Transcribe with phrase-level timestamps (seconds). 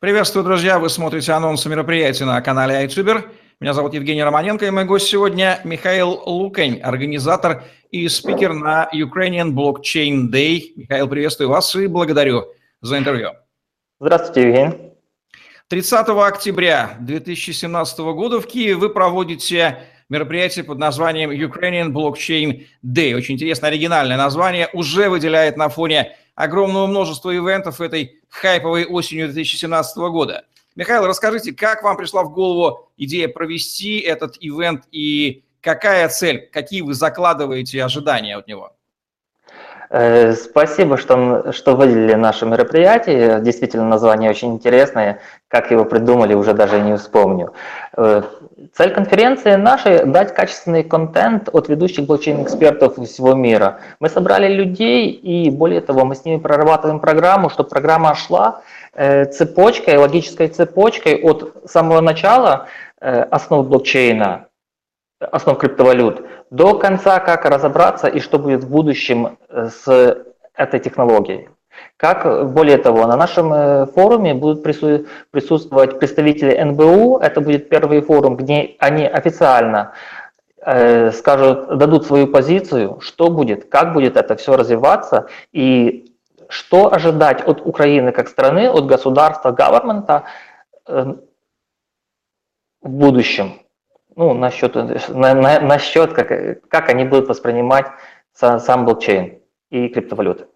[0.00, 0.78] Приветствую, друзья!
[0.78, 3.30] Вы смотрите анонсы мероприятия на канале iTuber.
[3.60, 9.50] Меня зовут Евгений Романенко, и мой гость сегодня Михаил Лукань, организатор и спикер на Ukrainian
[9.50, 10.72] Blockchain Day.
[10.76, 12.44] Михаил, приветствую вас и благодарю
[12.80, 13.30] за интервью.
[13.98, 14.92] Здравствуйте, Евгений.
[15.68, 19.78] 30 октября 2017 года в Киеве вы проводите
[20.08, 23.14] мероприятие под названием Ukrainian Blockchain Day.
[23.14, 29.96] Очень интересное оригинальное название, уже выделяет на фоне огромного множества ивентов этой хайповой осенью 2017
[29.96, 30.44] года.
[30.76, 36.82] Михаил, расскажите, как вам пришла в голову идея провести этот ивент и какая цель, какие
[36.82, 38.76] вы закладываете ожидания от него?
[39.90, 43.40] Э, спасибо, что, что выделили наше мероприятие.
[43.40, 45.20] Действительно, название очень интересное.
[45.48, 47.52] Как его придумали, уже даже не вспомню.
[47.96, 48.22] Э,
[48.76, 53.78] цель конференции нашей– дать качественный контент от ведущих блокчейн-экспертов всего мира.
[54.00, 58.60] Мы собрали людей, и более того, мы с ними прорабатываем программу, чтобы программа шла
[58.92, 62.66] э, цепочкой, логической цепочкой от самого начала
[63.00, 64.47] основ блокчейна
[65.20, 70.24] основ криптовалют, до конца, как разобраться и что будет в будущем э, с
[70.54, 71.48] этой технологией.
[71.96, 78.36] Как, более того, на нашем э, форуме будут присутствовать представители НБУ, это будет первый форум,
[78.36, 79.92] где они официально
[80.60, 86.14] э, скажут, дадут свою позицию, что будет, как будет это все развиваться и
[86.48, 90.22] что ожидать от Украины как страны, от государства, government
[90.86, 91.14] э,
[92.82, 93.60] в будущем
[94.18, 96.28] ну, насчет, на, на, насчет как,
[96.68, 97.86] как они будут воспринимать
[98.34, 99.38] сам, сам блокчейн
[99.70, 100.46] и криптовалюты.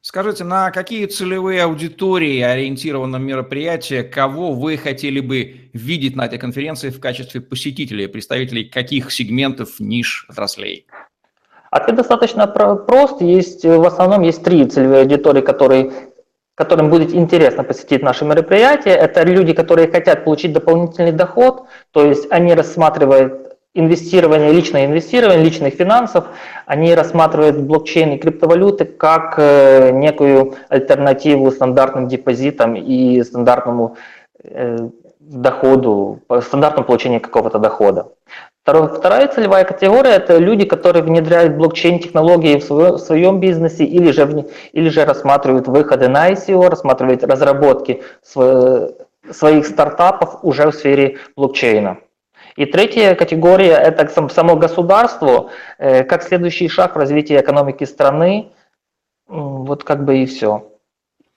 [0.00, 6.90] Скажите, на какие целевые аудитории ориентировано мероприятие, кого вы хотели бы видеть на этой конференции
[6.90, 10.86] в качестве посетителей, представителей каких сегментов, ниш, отраслей?
[11.70, 13.20] Ответ достаточно прост.
[13.20, 15.92] Есть, в основном есть три целевые аудитории, которые
[16.58, 18.94] которым будет интересно посетить наше мероприятие.
[18.94, 25.74] Это люди, которые хотят получить дополнительный доход, то есть они рассматривают инвестирование, личное инвестирование, личных
[25.74, 26.24] финансов,
[26.66, 33.96] они рассматривают блокчейн и криптовалюты как э, некую альтернативу стандартным депозитам и стандартному
[34.42, 34.88] э,
[35.20, 38.08] доходу, стандартному получению какого-то дохода.
[38.68, 44.46] Вторая целевая категория– это люди, которые внедряют блокчейн-технологии в, свое, в своем бизнесе или же,
[44.72, 48.92] или же рассматривают выходы на ICO, рассматривают разработки св,
[49.30, 51.98] своих стартапов уже в сфере блокчейна.
[52.56, 58.52] И третья категория– это само государство, э, как следующий шаг в развитии экономики страны.
[59.28, 60.72] Вот как бы и все.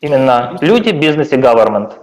[0.01, 1.93] Именно люди, бизнес и government.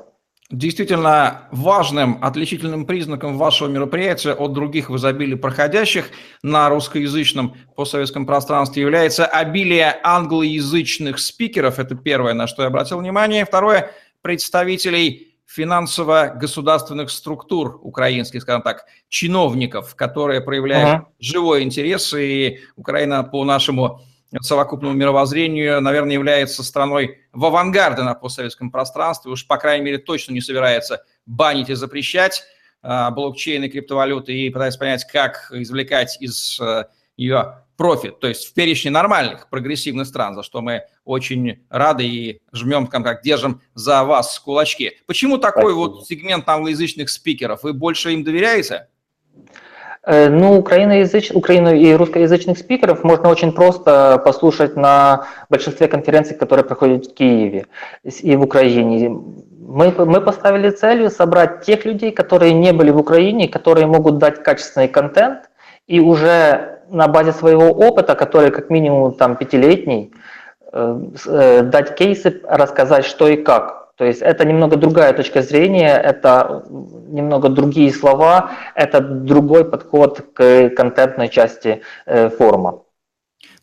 [0.51, 6.09] Действительно важным отличительным признаком вашего мероприятия от других в изобилии проходящих
[6.43, 11.79] на русскоязычном постсоветском пространстве является обилие англоязычных спикеров.
[11.79, 13.45] Это первое, на что я обратил внимание.
[13.45, 13.91] Второе–
[14.23, 21.07] представителей финансово-государственных структур украинских, скажем так, чиновников, которые проявляют uh-huh.
[21.19, 24.01] живой интерес, и Украина по нашему
[24.41, 30.33] совокупному мировоззрению, наверное, является страной в авангарде на постсоветском пространстве, уж, по крайней мере, точно
[30.33, 32.44] не собирается банить и запрещать
[32.83, 36.84] э, блокчейн и криптовалюты и пытается понять, как извлекать из э,
[37.17, 42.41] ее профит, то есть в перечне нормальных прогрессивных стран, за что мы очень рады и
[42.53, 44.99] жмем, как держим за вас кулачки.
[45.06, 45.78] Почему такой Спасибо.
[45.78, 47.62] вот сегмент англоязычных спикеров?
[47.62, 48.88] Вы больше им доверяете?
[50.09, 51.33] Э, ну, украиноязыч...
[51.33, 57.67] украино- и русскоязычных спикеров можно очень просто послушать на большинстве конференций, которые проходят в Киеве
[58.03, 59.11] и в Украине.
[59.11, 64.43] Мы, мы поставили целью собрать тех людей, которые не были в Украине, которые могут дать
[64.43, 65.51] качественный контент
[65.87, 70.11] и уже на базе своего опыта, который как минимум там пятилетний,
[70.73, 73.78] э, э, дать кейсы, рассказать, что и как.
[73.99, 80.71] То есть это немного другая точка зрения, это немного другие слова, это другой подход к
[80.71, 82.85] контентной части э, форума.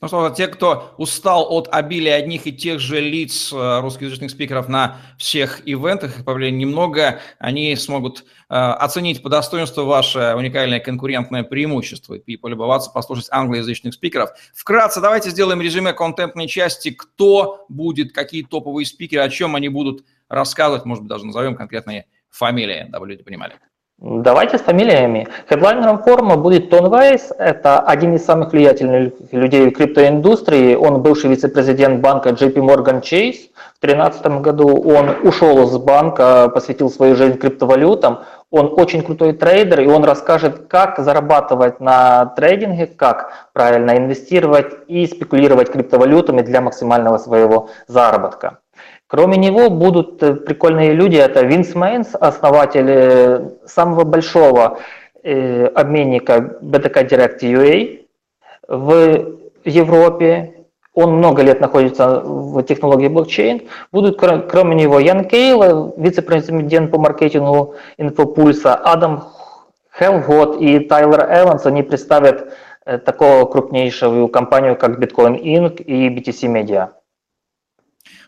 [0.02, 4.68] Ну что, те, кто устал от обилия одних и тех же лиц э, русскоязычных спикеров
[4.68, 11.44] на всех ивентах, их появление немного, они смогут э, оценить по достоинству ваше уникальное конкурентное
[11.44, 14.32] преимущество и полюбоваться, послушать англоязычных спикеров.
[14.54, 20.04] Вкратце давайте сделаем резюме контентной части, кто будет, какие топовые спикеры, о чем они будут
[20.30, 23.56] рассказывать, может быть, даже назовем конкретные фамилии, дабы люди понимали.
[23.98, 25.26] Давайте с фамилиями.
[25.48, 27.32] Хедлайнером форума будет Тон Вейс.
[27.38, 30.76] Это один из самых влиятельных людей в криптоиндустрии.
[30.76, 33.52] Он бывший вице-президент банка JP Morgan Chase.
[33.78, 38.26] В 2013 году он ушел из банка, посвятил свою жизнь криптовалютам.
[38.52, 45.08] Он очень крутой трейдер, и он расскажет, как зарабатывать на трейдинге, как правильно инвестировать и
[45.08, 48.60] спекулировать криптовалютами для максимального своего заработка.
[49.16, 51.16] Кроме него будут э, прикольные люди.
[51.16, 54.80] Это Винс Мейнс, основатель э, самого большого
[55.24, 58.00] э, обменника BTK Direct UA
[58.68, 60.66] в Европе.
[60.94, 63.62] Он много лет находится в технологии блокчейн.
[63.94, 69.30] Будут, кроме него, Ян Кейл, вице-президент по маркетингу Инфопульса, Адам
[69.98, 71.66] Хелгот и Тайлер Эванс.
[71.66, 72.54] Они представят
[73.06, 75.82] такого крупнейшую компанию, как Bitcoin Inc.
[75.82, 76.90] и BTC Media.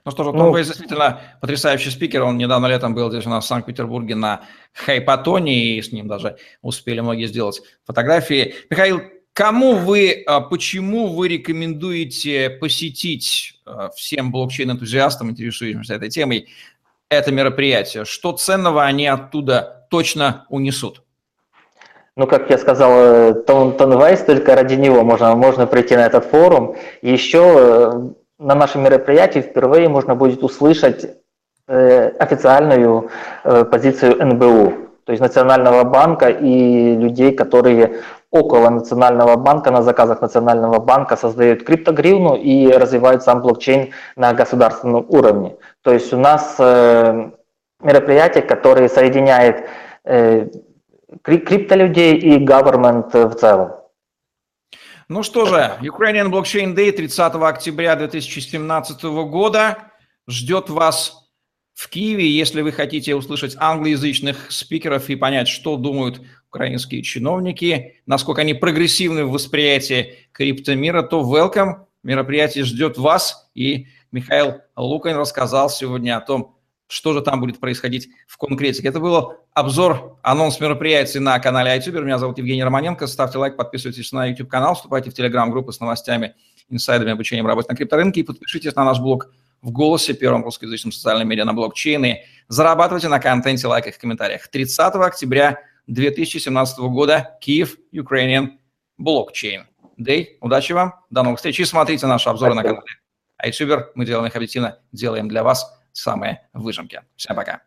[0.06, 2.24] Ну что ж, ну, Том действительно потрясающий спикер.
[2.24, 4.42] Он недавно летом был здесь у нас в Санкт-Петербурге на
[4.74, 8.56] Хайпатоне, и с ним даже успели многие сделать фотографии.
[8.70, 9.02] Михаил,
[9.34, 16.50] кому вы, а, почему вы рекомендуете посетить а, всем блокчейн-энтузиастам, интересующимся этой темой,
[17.10, 18.06] это мероприятие?
[18.06, 21.04] Что ценного они оттуда точно унесут?
[22.18, 26.08] Ну, как я сказал, э, Тон, Тон Вайс, только ради него можно, можно прийти на
[26.08, 26.76] этот форум.
[27.04, 27.92] Еще э,
[28.40, 31.18] на нашем мероприятии впервые можно будет услышать
[31.68, 33.10] э, официальную
[33.44, 34.74] э, позицию НБУ,
[35.06, 41.64] то есть Национального банка и людей, которые около Национального банка, на заказах Национального банка создают
[41.64, 45.56] криптогривну и развивают сам блокчейн на государственном уровне.
[45.82, 47.32] То есть у нас э,
[47.82, 49.68] мероприятие, которое соединяет
[51.22, 53.72] криптолюдей и government в целом.
[55.10, 59.78] Ну что же, Ukrainian Blockchain Day 30 октября 2017 года
[60.28, 61.30] ждет вас
[61.74, 68.42] в Киеве, если вы хотите услышать англоязычных спикеров и понять, что думают украинские чиновники, насколько
[68.42, 73.50] они прогрессивны в восприятии криптомира, то welcome, мероприятие ждет вас.
[73.56, 76.57] И Михаил Лукин рассказал сегодня о том,
[76.88, 78.88] что же там будет происходить в конкретике.
[78.88, 82.02] Это был обзор, анонс мероприятий на канале iTuber.
[82.02, 83.08] Меня зовут Евгений Романенко.
[83.08, 86.36] Ставьте лайк, подписывайтесь на YouTube-канал, вступайте в Telegram-группы с новостями,
[86.70, 89.32] инсайдами, обучением работы на крипторынке и подпишитесь на наш блог
[89.62, 92.26] в «Голосе», первом русскоязычном социальном медиа на блокчейне.
[92.48, 94.48] Зарабатывайте на контенте, лайках и комментариях.
[94.48, 98.52] 30 октября 2017 года Киев, Ukrainian
[99.02, 99.64] Blockchain
[100.00, 100.38] Day.
[100.40, 102.76] Удачи вам, до новых встреч и смотрите наши обзоры Спасибо.
[102.76, 103.86] на канале iTuber.
[103.96, 107.02] Мы делаем их объективно, делаем для вас– самые выжимки.
[107.16, 107.67] Всем пока.